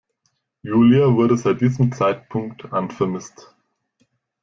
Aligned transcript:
Julia 0.63 1.13
wurde 1.13 1.37
seit 1.37 1.61
diesem 1.61 1.91
Zeitpunkt 1.91 2.73
an 2.73 2.89
vermisst. 2.89 3.53